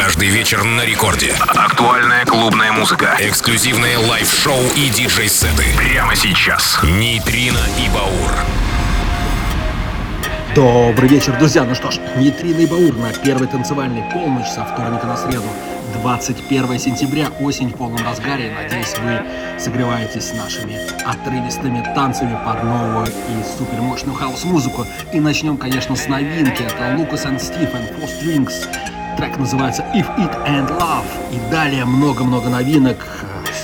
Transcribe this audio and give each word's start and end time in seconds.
Каждый 0.00 0.28
вечер 0.28 0.62
на 0.62 0.84
рекорде. 0.84 1.34
Актуальная 1.48 2.24
клубная 2.24 2.70
музыка. 2.70 3.16
Эксклюзивные 3.18 3.98
лайв-шоу 3.98 4.62
и 4.76 4.90
диджей-сеты. 4.90 5.64
Прямо 5.76 6.14
сейчас. 6.14 6.78
Нейтрино 6.84 7.58
и 7.76 7.88
Баур. 7.92 8.30
Добрый 10.54 11.08
вечер, 11.08 11.36
друзья. 11.36 11.64
Ну 11.64 11.74
что 11.74 11.90
ж, 11.90 11.98
Нейтрино 12.16 12.60
и 12.60 12.66
Баур 12.66 12.96
на 12.96 13.12
первой 13.12 13.48
танцевальной 13.48 14.04
полночь 14.12 14.46
со 14.46 14.64
вторника 14.64 15.04
на 15.04 15.16
среду. 15.16 15.48
21 16.00 16.78
сентября, 16.78 17.30
осень 17.40 17.70
в 17.70 17.76
полном 17.76 18.04
разгаре. 18.04 18.52
Надеюсь, 18.54 18.94
вы 18.98 19.20
согреваетесь 19.58 20.32
нашими 20.32 20.78
отрывистыми 21.04 21.82
танцами 21.96 22.38
под 22.44 22.62
новую 22.62 23.06
и 23.08 23.58
супер 23.58 23.80
мощную 23.80 24.14
хаус-музыку. 24.14 24.86
И 25.12 25.18
начнем, 25.18 25.56
конечно, 25.56 25.96
с 25.96 26.06
новинки. 26.06 26.62
Это 26.62 26.94
Lucas 26.96 27.26
and 27.26 27.40
Steve 27.40 27.76
and 27.76 27.98
Four 27.98 28.08
Strings. 28.08 28.54
Трек 29.18 29.36
называется 29.36 29.84
If 29.96 30.06
It 30.16 30.46
Ain't 30.46 30.68
Love. 30.78 31.04
И 31.32 31.50
далее 31.50 31.84
много-много 31.84 32.48
новинок. 32.48 33.04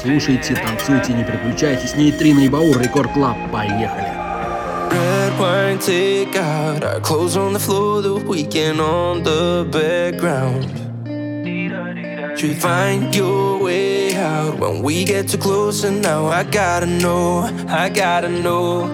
Слушайте, 0.02 0.56
танцуйте, 0.56 1.12
не 1.12 1.22
переключайтесь. 1.22 1.94
Нейтрино 1.94 2.40
и 2.40 2.48
Баур, 2.48 2.76
Record 2.80 3.12
Club. 3.12 3.36
Поехали. 3.52 4.12
Wine, 5.38 5.78
take 5.78 6.36
out 6.36 6.82
our 6.82 7.00
clothes 7.00 7.36
on 7.36 7.52
the 7.52 7.58
floor, 7.60 8.02
the 8.02 8.14
weekend 8.14 8.80
on 8.80 9.22
the 9.22 9.64
background. 9.70 10.66
You 12.40 12.54
find 12.54 13.14
your 13.14 13.62
way 13.62 14.14
out 14.16 14.58
when 14.58 14.82
we 14.82 15.04
get 15.04 15.28
too 15.28 15.38
close, 15.38 15.84
and 15.84 16.02
now 16.02 16.26
I 16.26 16.42
gotta 16.44 16.86
know, 16.86 17.48
I 17.68 17.88
gotta 17.90 18.28
know. 18.28 18.90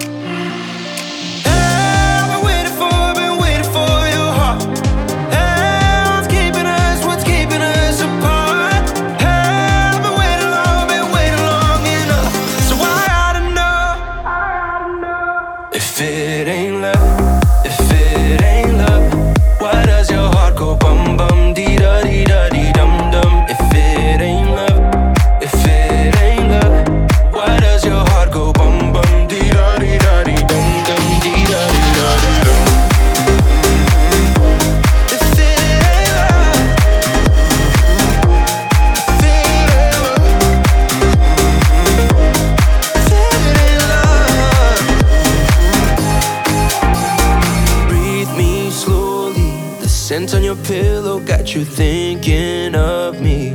You 51.55 51.65
thinking 51.65 52.75
of 52.75 53.19
me. 53.21 53.49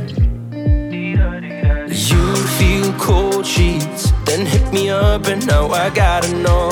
You 1.89 2.35
feel 2.57 2.93
cold 2.93 3.45
sheets, 3.45 4.11
then 4.25 4.45
hit 4.45 4.71
me 4.71 4.89
up, 4.89 5.25
and 5.27 5.45
now 5.47 5.69
I 5.69 5.89
gotta 5.89 6.31
know, 6.37 6.66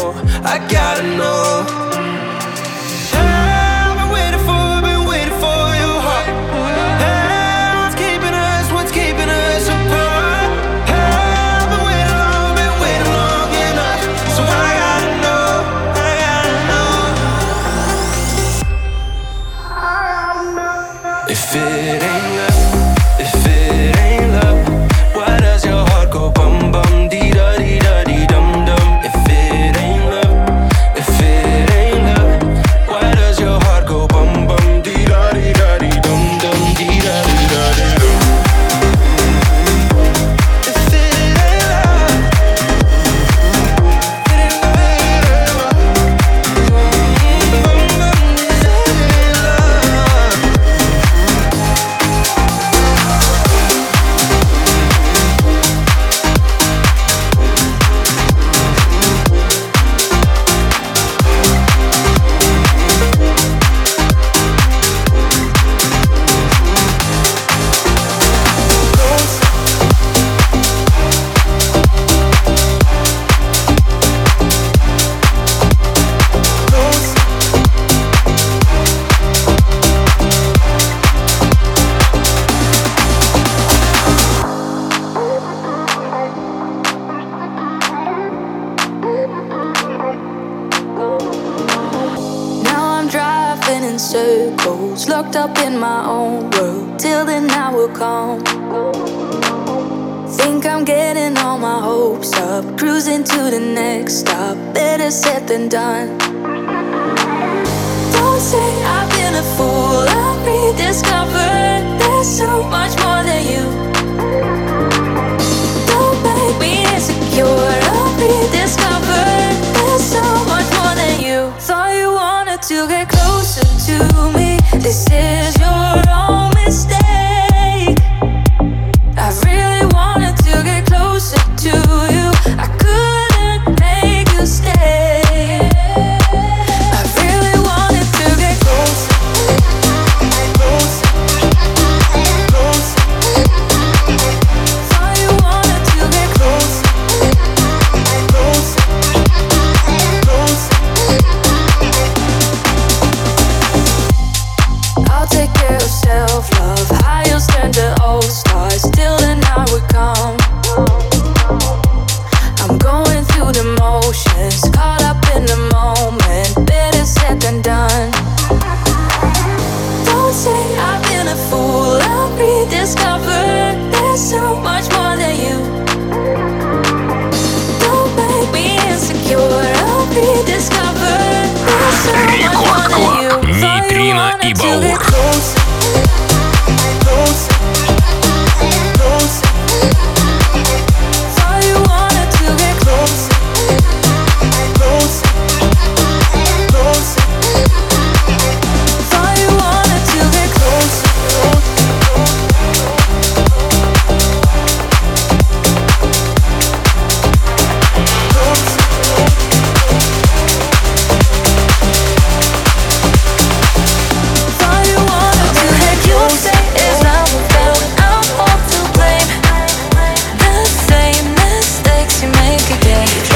like 223.06 223.35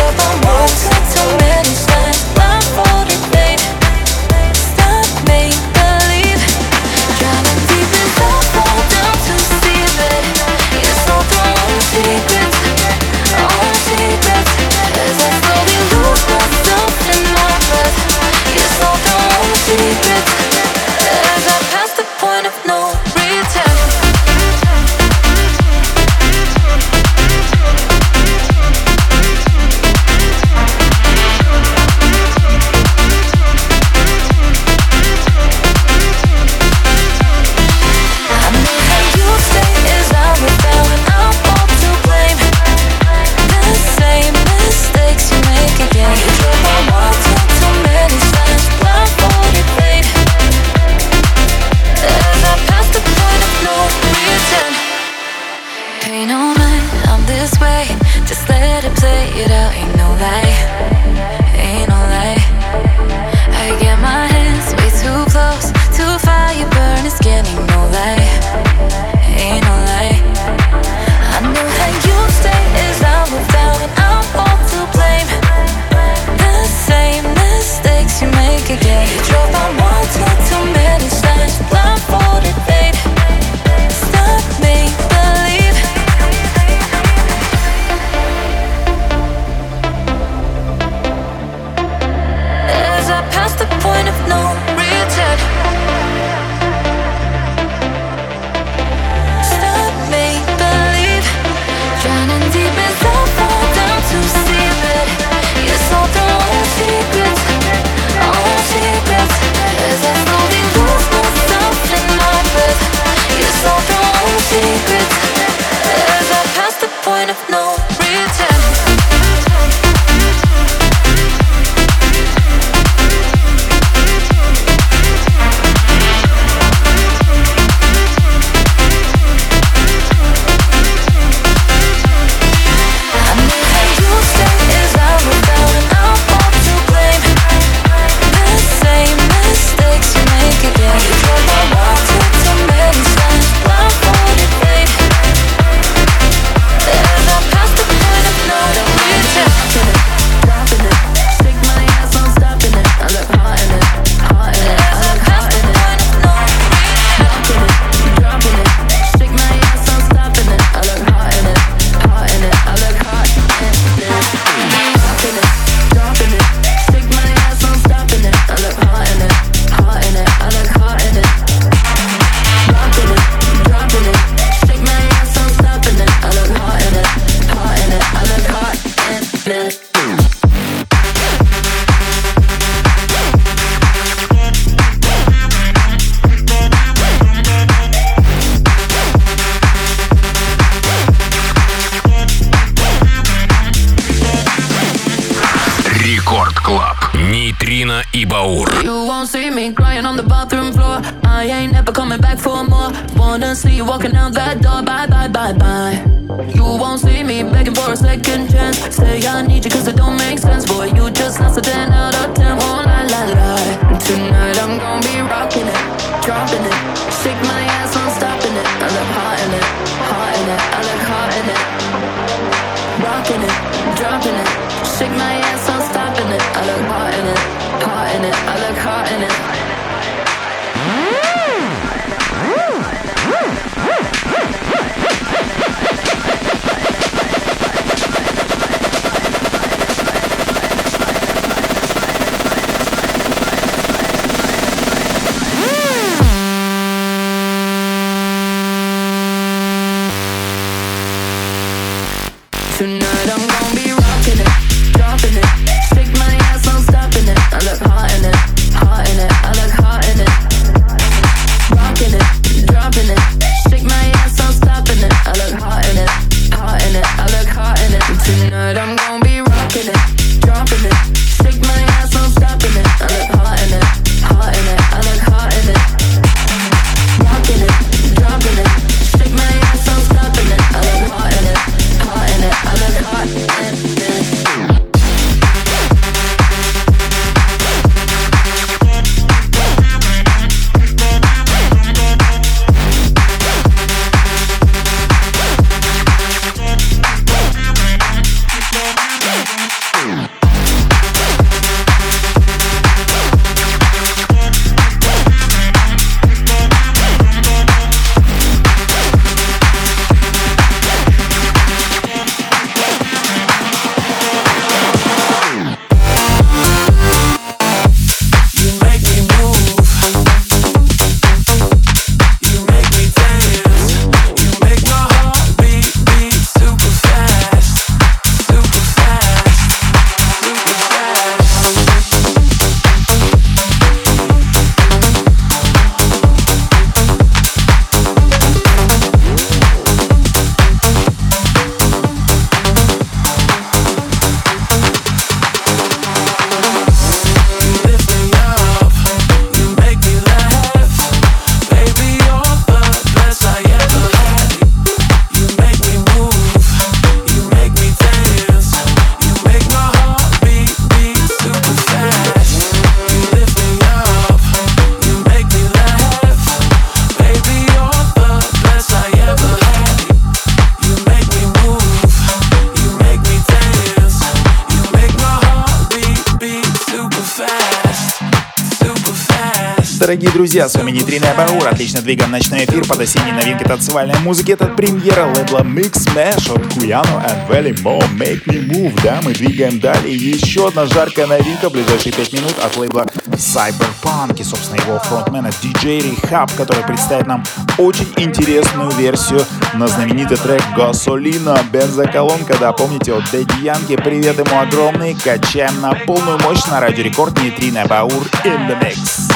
друзья, 380.50 380.68
с 380.68 380.74
вами 380.74 380.90
Нейтриная 380.90 381.36
Баур. 381.36 381.68
Отлично 381.68 382.02
двигаем 382.02 382.32
ночной 382.32 382.66
эфир 382.66 382.84
под 382.84 383.00
осенней 383.02 383.34
новинки 383.34 383.64
танцевальной 383.64 384.18
музыки. 384.22 384.54
Это 384.54 384.66
премьера 384.66 385.28
лейбла 385.28 385.60
Mix 385.60 386.08
Smash 386.08 386.52
от 386.52 386.74
Куяно 386.74 387.24
and 387.24 387.48
Valley 387.48 387.80
Mo 387.84 388.00
Make 388.18 388.46
Me 388.46 388.68
Move. 388.68 389.00
Да, 389.04 389.20
мы 389.24 389.34
двигаем 389.34 389.80
далее. 389.80 390.16
Еще 390.16 390.68
одна 390.68 390.88
жаркая 390.88 391.28
новинка 391.28 391.70
в 391.70 391.74
ближайшие 391.74 392.14
5 392.14 392.34
минут 392.34 392.56
от 392.66 392.76
лейбла 392.78 393.06
Cyberpunk 393.28 394.40
и, 394.40 394.44
собственно, 394.44 394.82
его 394.82 394.98
фронтмена 394.98 395.50
DJ 395.50 396.00
Rehab, 396.02 396.50
который 396.58 396.84
представит 396.84 397.28
нам 397.28 397.44
очень 397.78 398.12
интересную 398.18 398.90
версию 398.90 399.46
на 399.76 399.88
знаменитый 399.88 400.38
трек 400.38 400.64
Gasolina, 400.76 401.64
бензоколонка, 401.72 402.58
да, 402.60 402.74
помните, 402.74 403.14
от 403.14 403.30
Дэдди 403.30 403.66
Янки. 403.66 403.96
Привет 403.98 404.40
ему 404.40 404.60
огромный. 404.60 405.16
Качаем 405.24 405.80
на 405.80 405.94
полную 405.94 406.40
мощь 406.40 406.66
на 406.72 406.80
Радио 406.80 407.04
Рекорд 407.04 407.40
Нейтриная 407.40 407.86
Баур 407.86 408.24
in 408.44 408.68
the 408.68 408.82
mix. 408.82 409.30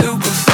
Let's 0.00 0.49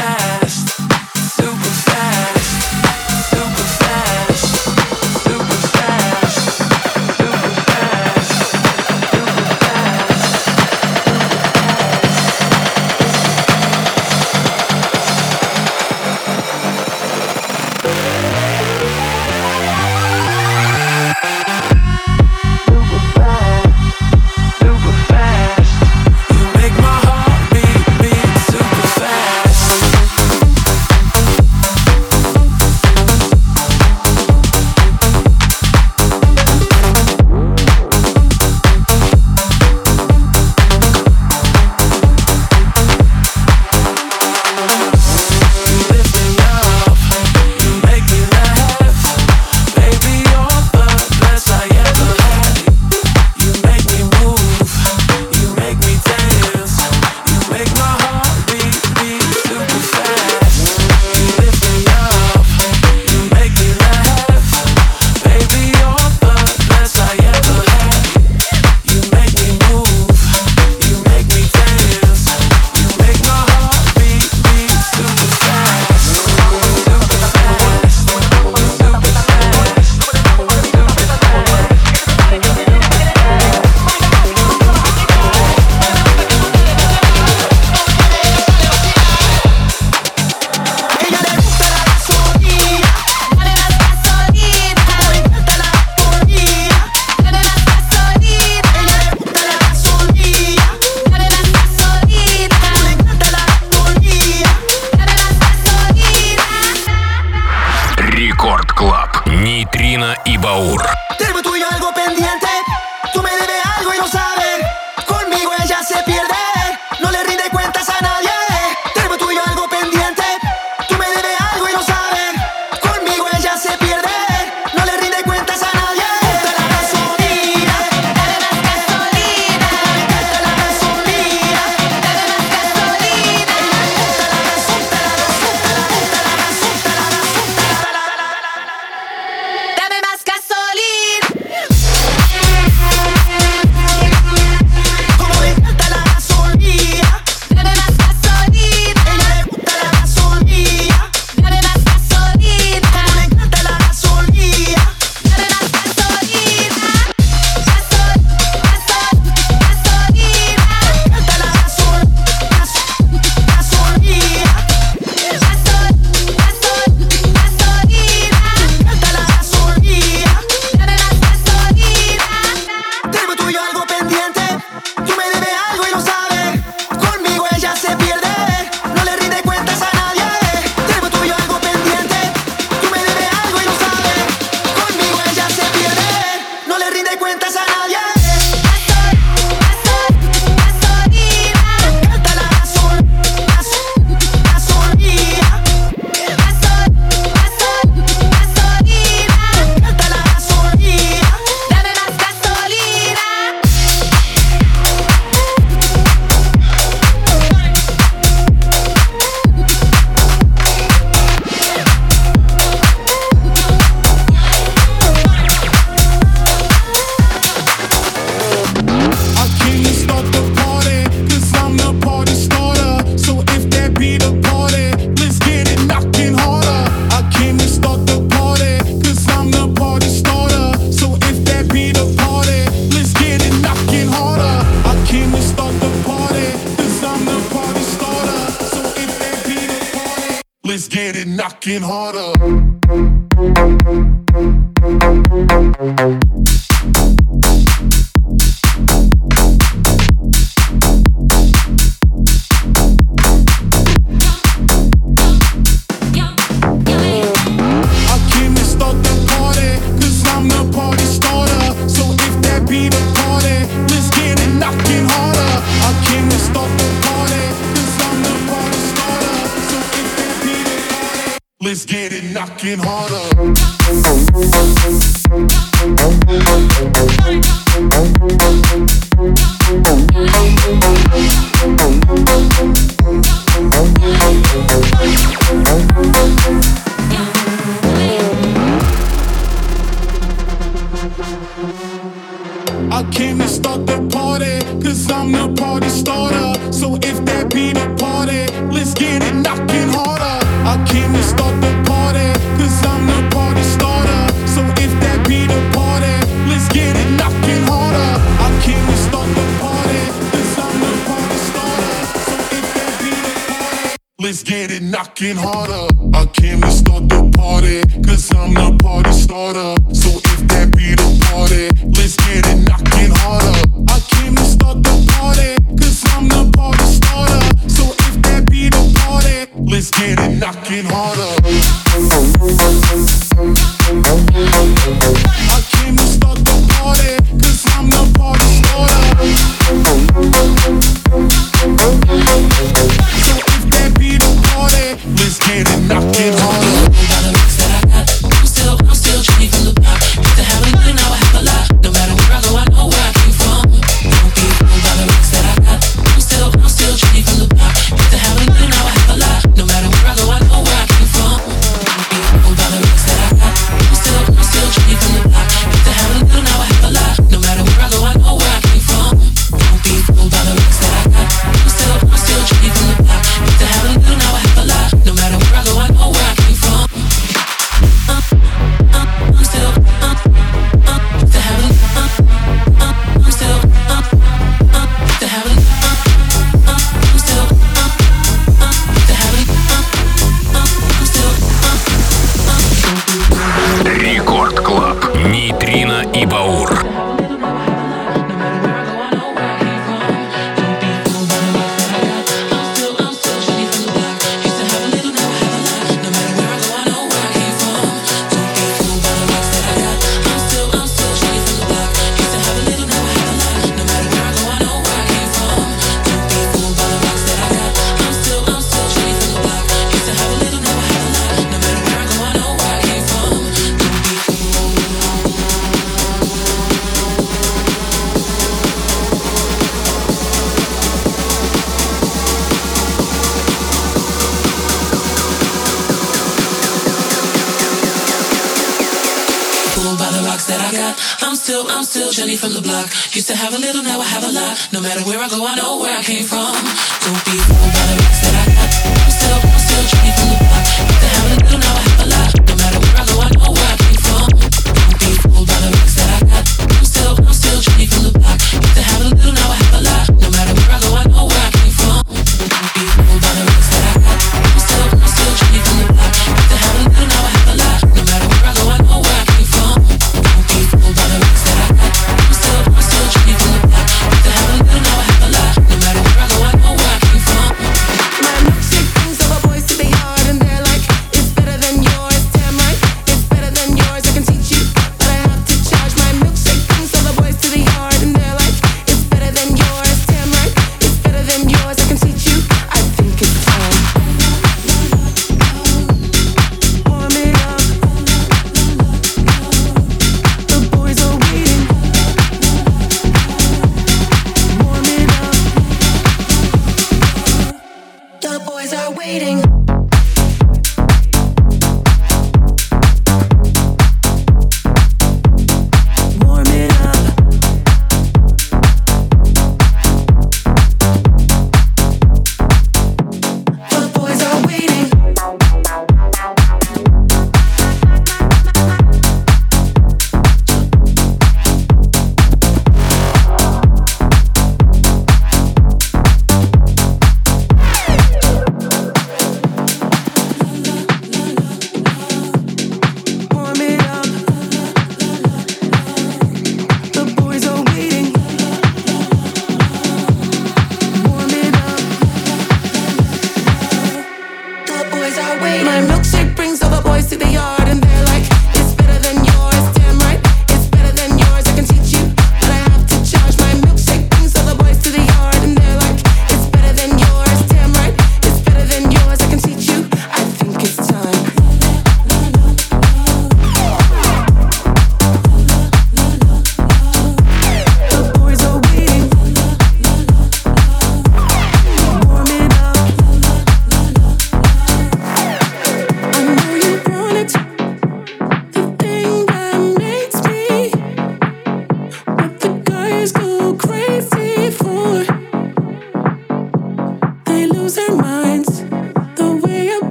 Let's 271.76 271.84
get 271.84 272.10
it 272.10 272.32
knocking 272.32 272.78
harder. 272.78 273.36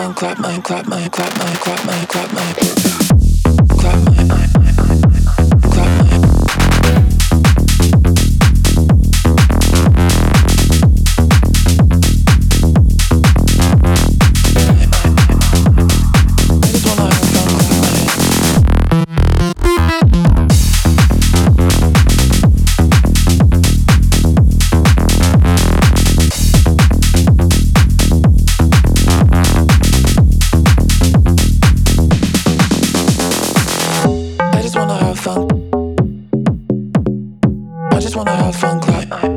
Fun, 0.00 0.14
clap 0.14 0.38
my, 0.38 0.58
clap 0.60 0.86
my, 0.86 1.08
clap 1.08 1.36
my, 1.38 1.54
clap 1.56 1.84
my, 1.84 2.04
clap 2.06 2.32
my, 2.32 2.39
I 38.00 38.02
just 38.02 38.16
wanna 38.16 38.34
have 38.34 38.56
fun, 38.56 38.80
clap. 38.80 39.12
I 39.12 39.28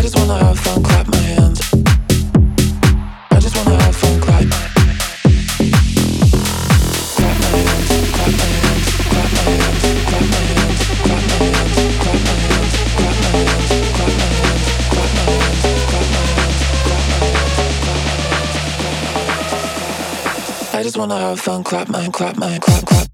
just 0.00 0.16
wanna 0.16 0.38
have 0.38 0.56
fun, 0.60 0.80
clap 0.84 1.08
my 1.08 1.16
hands. 1.16 1.60
I 3.32 3.40
just 3.40 3.56
wanna 3.56 3.74
have 3.82 3.96
fun, 3.96 4.20
clap. 4.20 4.44
Clap 7.16 7.36
my 7.42 7.48
hands, 7.58 7.90
clap 8.14 8.32
my 8.38 8.46
hands, 8.46 8.86
clap 9.10 9.30
my 9.34 9.42
hands, 9.42 9.98
clap 10.06 10.22
my 10.30 10.46
hands, 10.46 10.86
clap 10.86 11.10
my 11.18 11.26
hands, 11.34 11.90
clap 11.98 12.22
my 12.22 12.36
hands, 12.46 12.78
clap 12.94 13.10
my 13.16 13.26
hands, 13.34 13.66
clap 14.86 15.10
my 15.16 15.26
hands, 15.26 15.26
clap 15.26 15.26
my 15.26 15.26
hands, 15.40 15.80
clap 16.86 17.02
my 17.02 17.10
hands. 20.60 20.74
I 20.74 20.82
just 20.84 20.96
wanna 20.96 21.18
have 21.18 21.40
fun, 21.40 21.64
clap 21.64 21.88
my, 21.88 22.08
clap 22.10 22.36
my, 22.36 22.58
clap, 22.58 22.62
clap, 22.62 22.62
clap, 22.62 22.86
clap, 22.86 23.08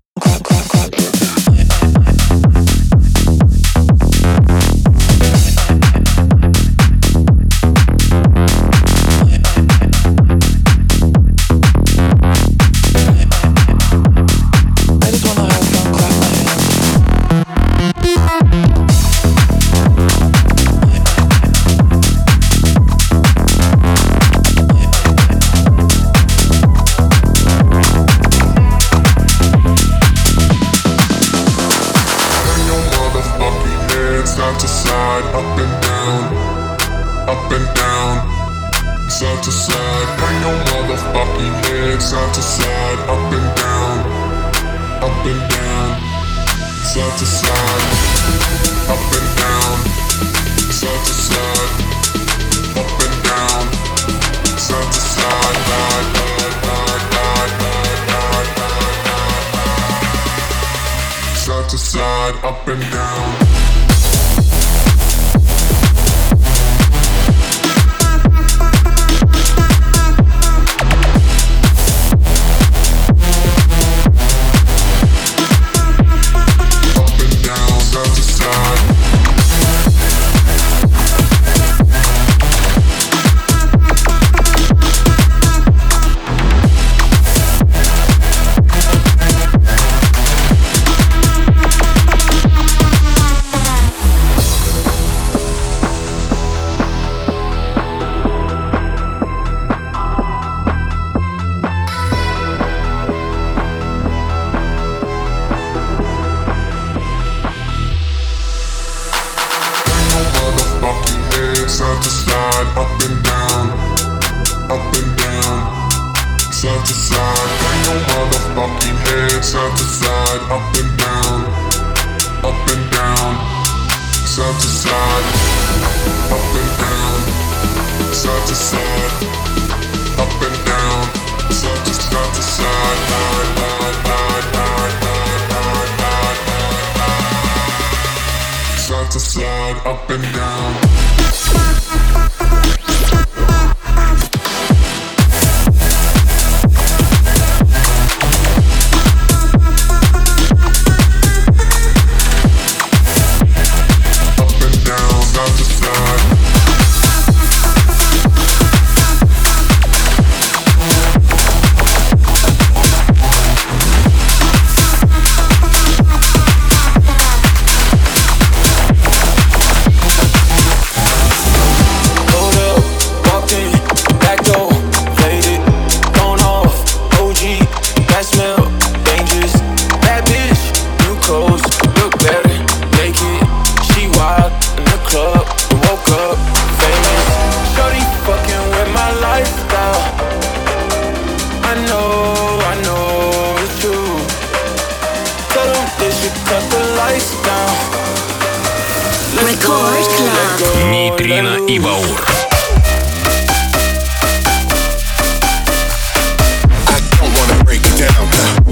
Нейтрино 200.90 201.66
и 201.66 201.78
Баур. 201.78 202.26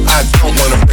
I 0.07 0.25
don't 0.43 0.55
wanna 0.59 0.90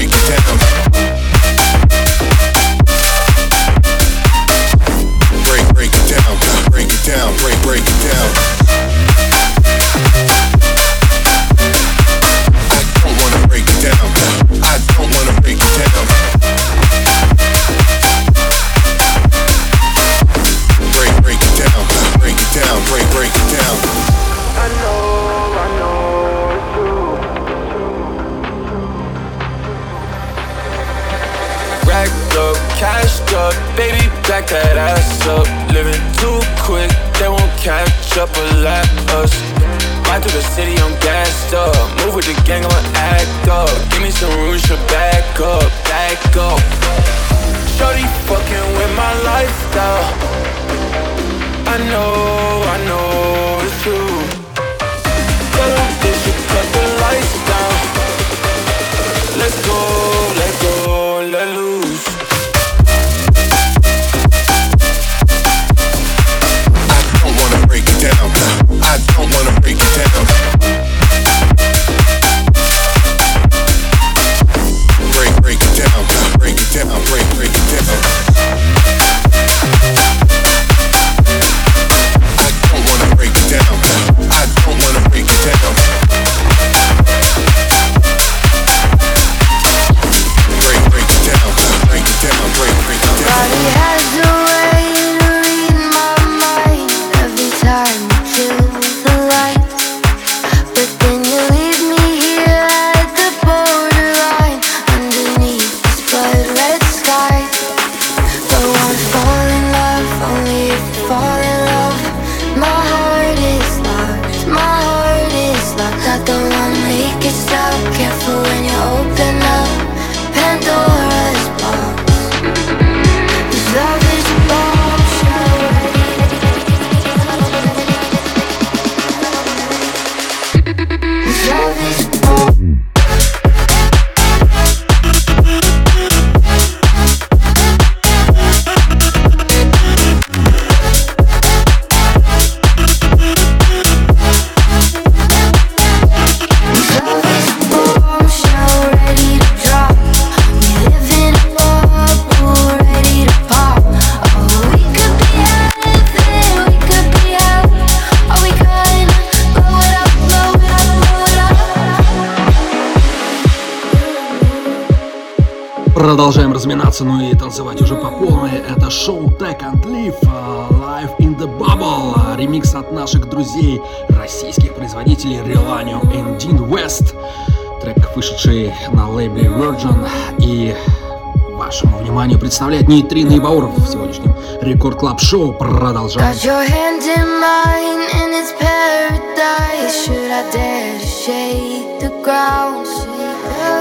компанию 182.27 182.39
представляет 182.39 182.87
нейтрино 182.89 183.31
и 183.31 183.39
Баур 183.39 183.77
в 183.77 183.89
сегодняшнем 183.89 184.35
Record 184.61 184.99
Club 184.99 185.21
Show 185.21 185.53
продолжает. 185.53 186.35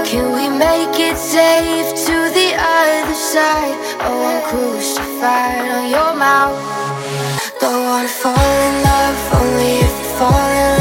Can 0.05 0.31
we 0.33 0.47
make 0.47 0.97
it 0.97 1.17
safe 1.17 1.93
to 2.05 2.31
the 2.33 2.55
other 2.55 3.13
side? 3.13 3.75
Oh, 3.99 4.25
I'm 4.25 4.41
crucified 4.49 5.67
on 5.69 5.89
your 5.89 6.15
mouth. 6.15 6.55
Don't 7.59 7.83
wanna 7.83 8.07
fall 8.07 8.33
in 8.33 8.75
love, 8.83 9.17
only 9.41 9.79
if 9.79 9.91
you 9.99 10.17
fall 10.17 10.31
in 10.31 10.71
love. 10.71 10.76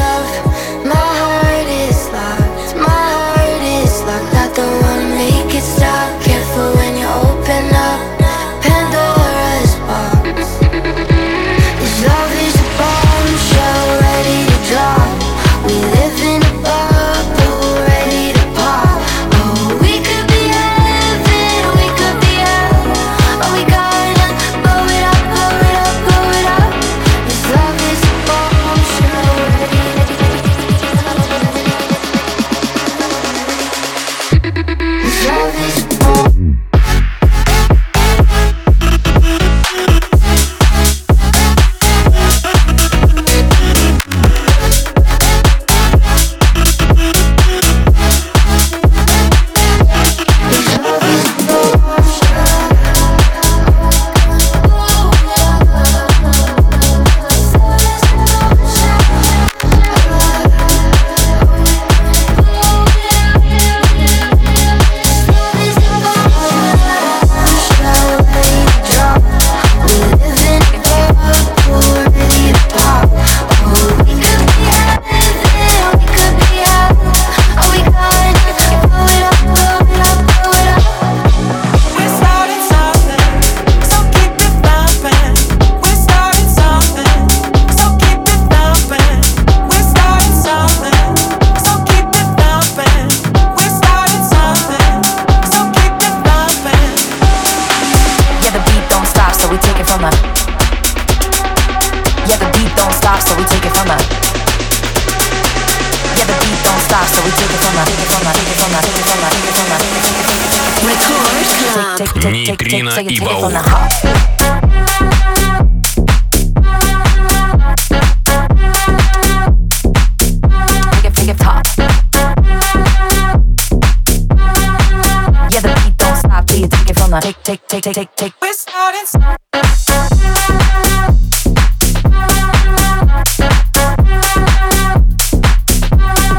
my 127.17 127.21
take, 127.21 127.43
take, 127.43 127.67
take, 127.67 127.83
take, 127.83 127.95
take, 127.95 128.15
take. 128.15 128.33
We're 128.43 128.53
starting. 128.53 129.07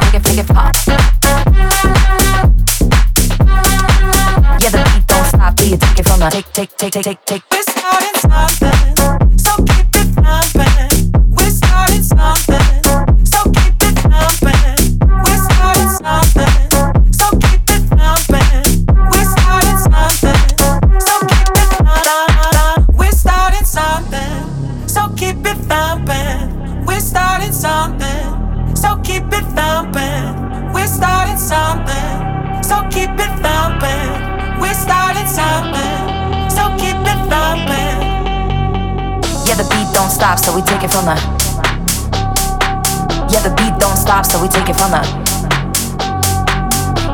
Make 0.04 0.14
it, 0.14 0.24
make 0.24 0.38
it 0.38 0.48
pop. 0.48 0.76
Yeah, 4.60 4.70
the 4.70 4.78
beat 4.94 5.08
don't 5.08 5.26
stop 5.26 5.56
till 5.56 5.78
take 5.78 6.00
it 6.00 6.06
from 6.06 6.20
the 6.20 6.30
take, 6.30 6.54
take, 6.54 6.78
take, 6.78 6.92
take, 6.92 7.04
take, 7.04 7.26
take. 7.26 7.44
We're 7.50 7.64
starting 7.64 8.16
something. 8.22 8.77
we 40.58 40.64
take 40.64 40.84
it 40.84 40.90
from 40.90 41.06
the. 41.06 41.14
Yeah, 43.30 43.42
the 43.46 43.54
beat 43.58 43.80
don't 43.80 43.96
stop, 43.96 44.26
so 44.26 44.42
we 44.42 44.48
take 44.48 44.68
it 44.68 44.76
from 44.76 44.90
the. 44.90 45.02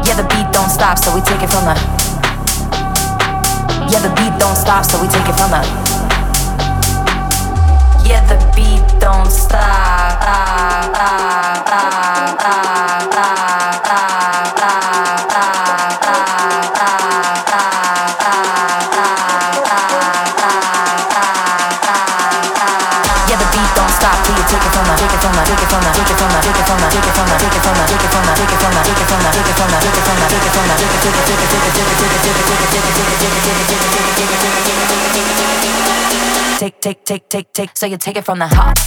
Yeah, 0.07 0.15
the 0.15 0.23
beat 0.31 0.49
don't 0.53 0.69
stop, 0.69 0.97
so 0.97 1.13
we 1.13 1.19
take 1.19 1.43
it 1.43 1.49
from 1.51 1.65
the. 1.65 1.75
Yeah, 3.91 3.99
the 3.99 4.15
beat 4.15 4.39
don't 4.39 4.55
stop, 4.55 4.85
so 4.85 5.01
we 5.01 5.09
take 5.09 5.27
it 5.27 5.35
from 5.35 5.51
the. 5.51 5.59
Yeah, 8.07 8.23
the 8.31 8.39
beat 8.55 8.87
don't 9.01 9.29
stop. 9.29 9.59
Ah, 9.59 10.89
ah, 10.95 11.63
ah, 11.67 12.23
take 36.63 36.81
take 36.81 37.03
take 37.03 37.29
take 37.29 37.53
take 37.53 37.77
so 37.77 37.85
you 37.85 37.97
take 37.97 38.17
it 38.17 38.23
from 38.23 38.39
the 38.39 38.47
top 38.47 38.77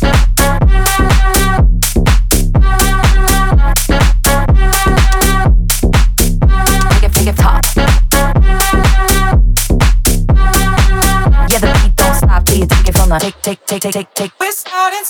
my 13.17 13.31
take, 13.31 13.41
take, 13.41 13.67
take, 13.67 13.81
take, 13.81 13.93
take, 13.93 14.15
take. 14.15 14.33
We're 14.41 14.53
starting. 14.53 15.05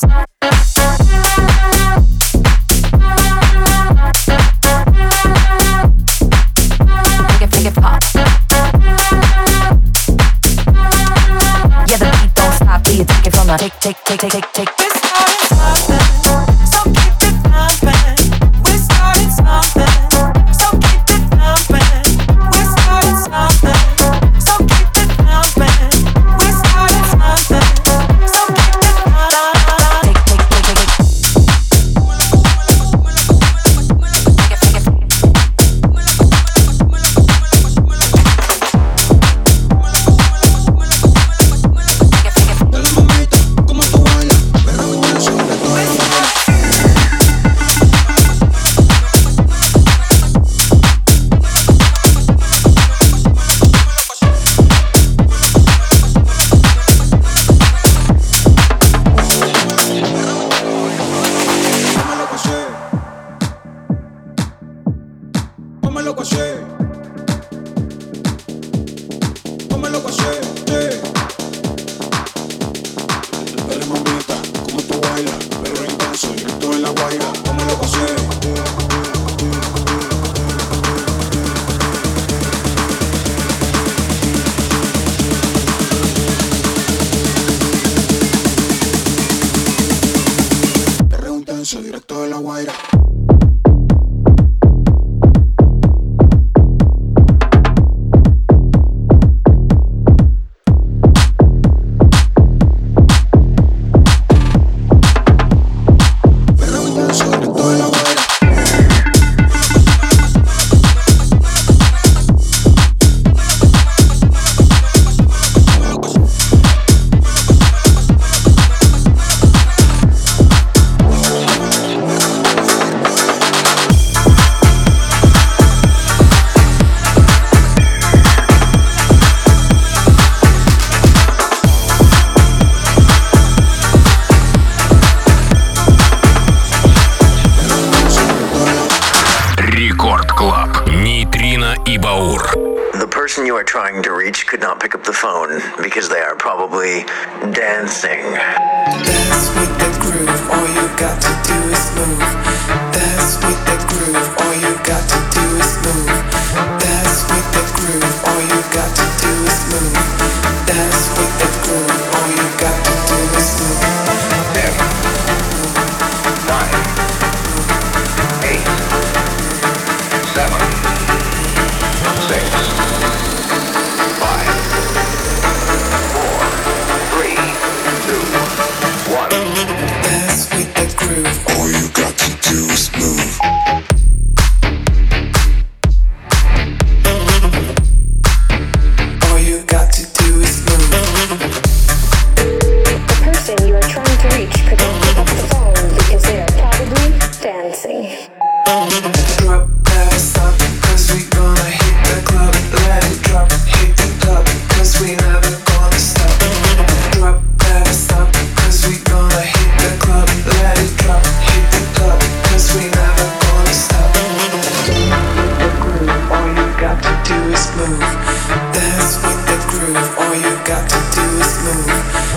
Make 7.23 7.43
it, 7.43 7.51
make 7.53 7.67
it 7.67 7.75
pop. 7.75 8.03
Yeah, 11.89 11.99
the 11.99 12.07
beat 12.21 12.35
don't 12.35 12.53
stop 12.53 12.83
till 12.85 12.95
you 12.95 13.05
take 13.05 13.27
it 13.27 13.35
from 13.35 13.47
the 13.49 13.57
take, 13.57 13.81
take, 13.81 14.05
take, 14.05 14.21
take, 14.21 14.33
take, 14.33 14.53
take. 14.53 14.79
We're 14.79 14.91
starting. 14.91 16.06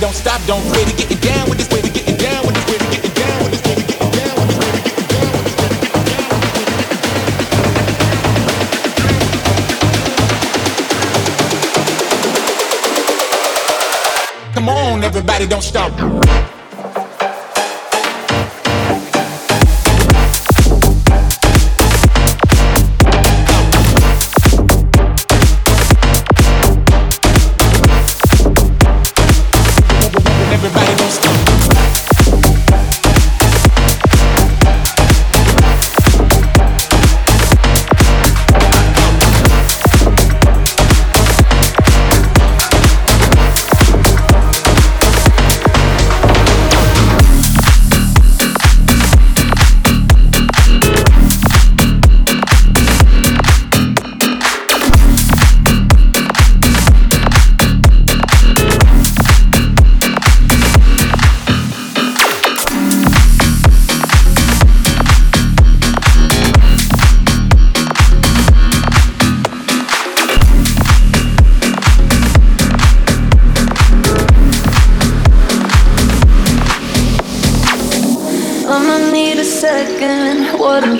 don't 0.00 0.14
stop, 0.14 0.40
don't 0.46 0.77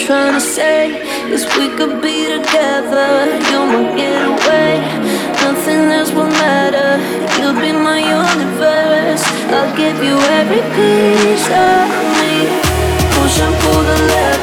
trying 0.09 0.33
to 0.33 0.41
say 0.41 0.89
is 1.31 1.45
we 1.59 1.69
could 1.77 2.01
be 2.01 2.25
together. 2.25 3.11
You 3.51 3.59
won't 3.71 3.95
get. 3.95 4.19
Nothing 5.45 5.93
else 5.93 6.11
will 6.13 6.33
matter. 6.45 6.97
You'll 7.39 7.61
be 7.61 7.73
my 7.73 8.01
universe. 8.01 9.23
I'll 9.53 9.77
give 9.77 10.03
you 10.03 10.17
every 10.41 10.65
piece 10.77 11.49
of 11.69 11.89
me. 12.17 12.49
Push 13.13 13.41
and 13.45 13.55
pull 13.61 13.83
the 13.83 13.99
lever. 14.09 14.38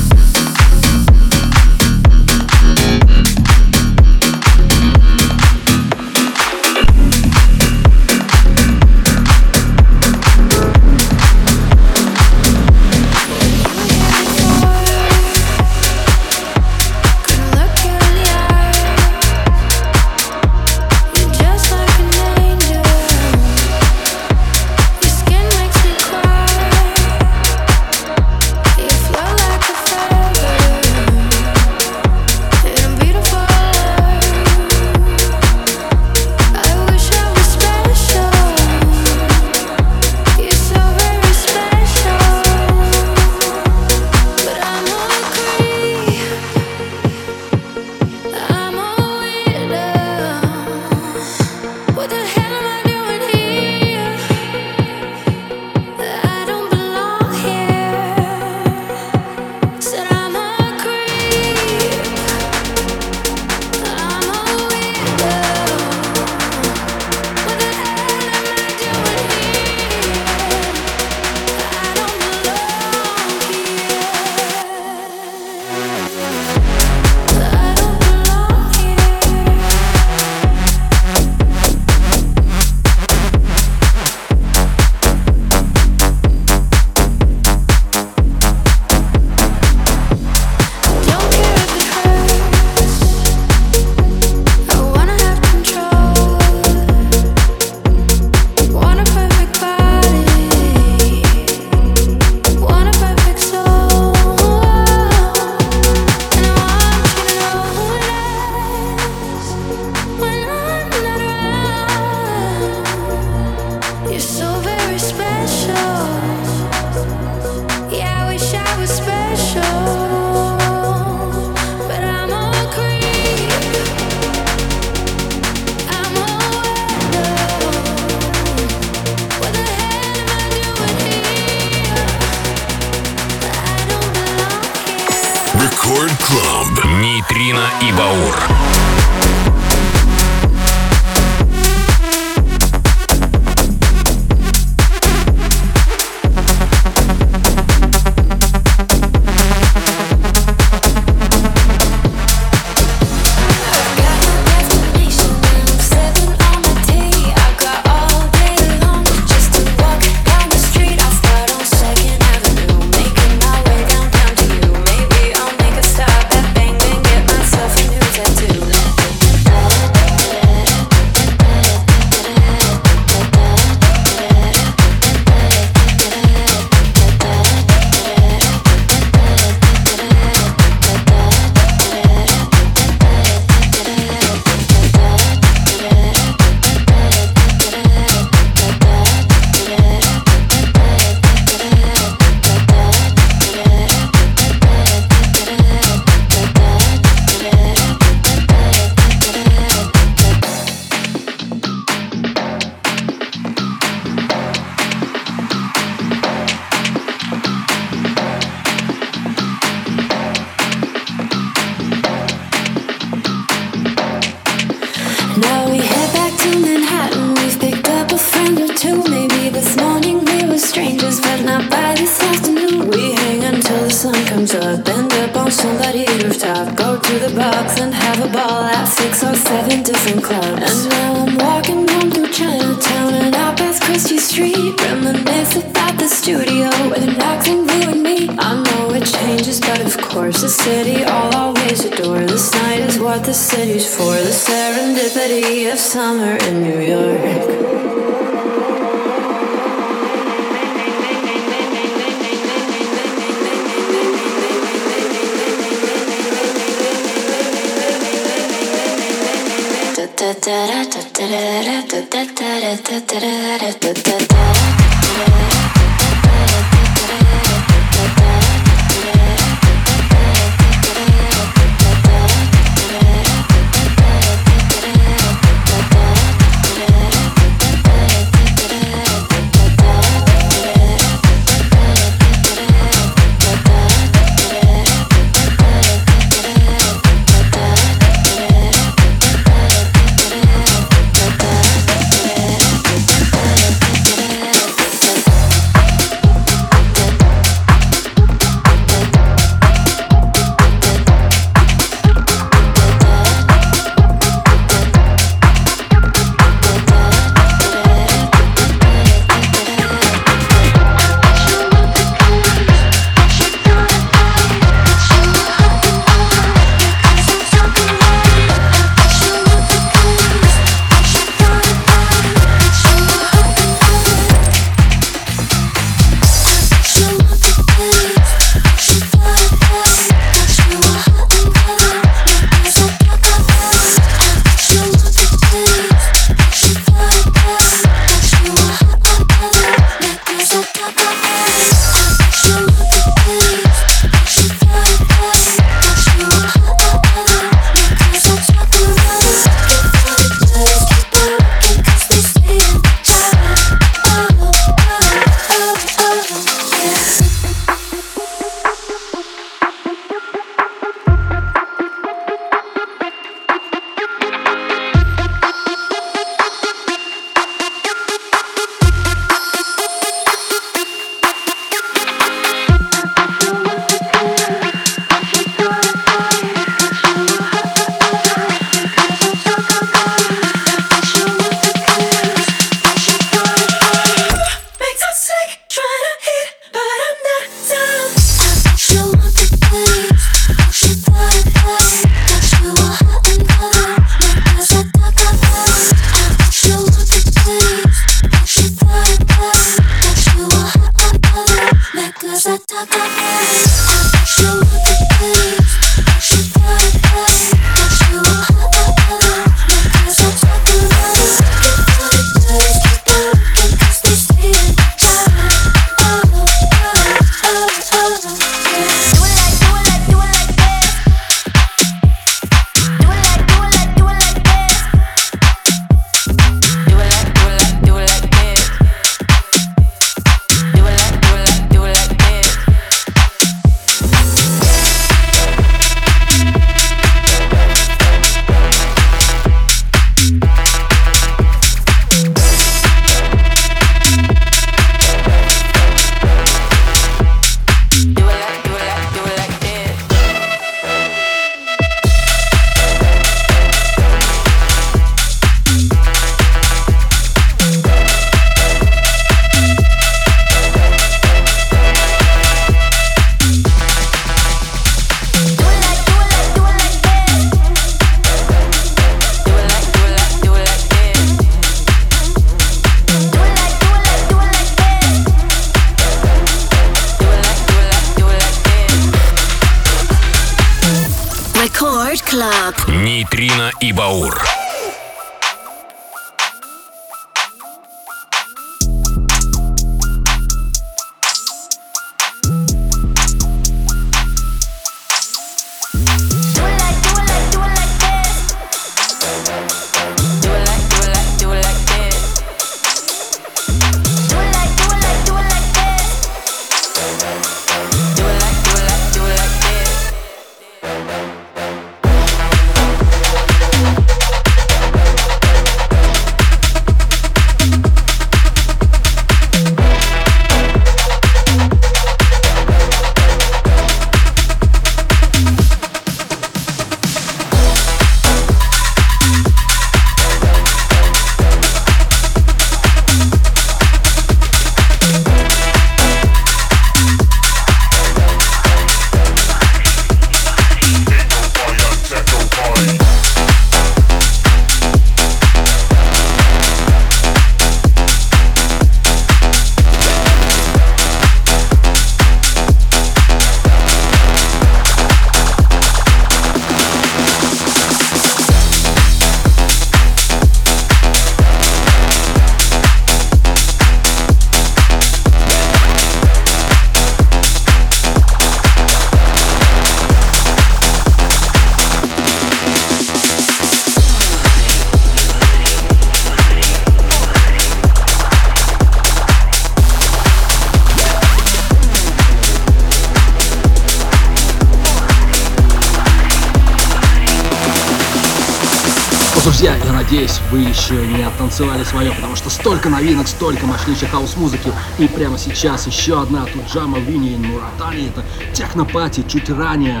Надеюсь, 590.04 590.40
вы 590.50 590.58
еще 590.58 590.94
не 591.06 591.22
оттанцевали 591.22 591.82
свое, 591.82 592.12
потому 592.12 592.36
что 592.36 592.50
столько 592.50 592.90
новинок, 592.90 593.26
столько 593.26 593.66
мощнейшей 593.66 594.08
хаос-музыки. 594.08 594.70
И 594.98 595.08
прямо 595.08 595.38
сейчас 595.38 595.86
еще 595.86 596.20
одна 596.20 596.44
Туджама 596.44 596.98
Вини 596.98 597.34
и 597.34 597.36
Муратани. 597.36 598.08
Это 598.08 598.22
технопати 598.52 599.24
чуть 599.26 599.48
ранее. 599.48 600.00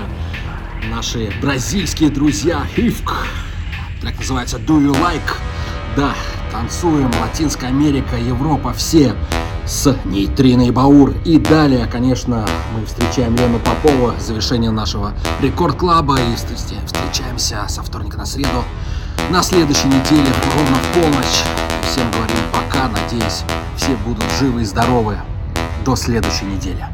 Наши 0.90 1.32
бразильские 1.40 2.10
друзья 2.10 2.66
Хивк. 2.76 3.14
Трек 4.02 4.18
называется 4.18 4.58
Do 4.58 4.78
You 4.78 4.92
Like? 4.92 5.38
Да, 5.96 6.14
танцуем, 6.52 7.10
Латинская 7.22 7.68
Америка, 7.68 8.16
Европа, 8.16 8.74
все 8.74 9.14
с 9.66 9.96
Нейтриной 10.04 10.70
Баур. 10.70 11.14
И 11.24 11.38
далее, 11.38 11.86
конечно, 11.86 12.46
мы 12.76 12.84
встречаем 12.84 13.34
Лену 13.36 13.58
Попова, 13.58 14.14
завершение 14.20 14.70
нашего 14.70 15.14
рекорд-клаба. 15.40 16.18
И 16.20 16.36
встречаемся 16.36 17.64
со 17.68 17.82
вторника 17.82 18.18
на 18.18 18.26
среду 18.26 18.64
на 19.30 19.42
следующей 19.42 19.88
неделе, 19.88 20.28
ровно 20.56 20.76
в 20.76 20.92
полночь. 20.94 21.44
Всем 21.90 22.10
говорим 22.10 22.36
пока, 22.52 22.88
надеюсь, 22.88 23.42
все 23.76 23.96
будут 23.96 24.24
живы 24.38 24.62
и 24.62 24.64
здоровы. 24.64 25.18
До 25.84 25.96
следующей 25.96 26.46
недели. 26.46 26.93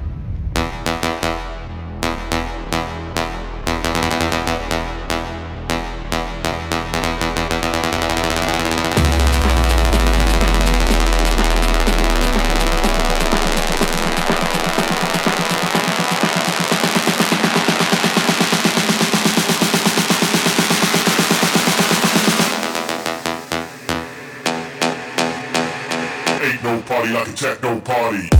Techno 27.40 27.80
party. 27.80 28.39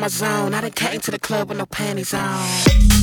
My 0.00 0.08
zone. 0.08 0.54
I 0.54 0.62
done 0.62 0.70
came 0.70 1.00
to 1.00 1.10
the 1.10 1.18
club 1.18 1.50
with 1.50 1.58
no 1.58 1.66
panties 1.66 2.14
on. 2.14 2.99